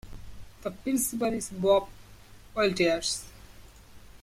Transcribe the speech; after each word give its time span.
The 0.63 0.71
principal 0.71 1.31
is 1.31 1.51
Bob 1.51 1.87
Walters. 2.55 3.23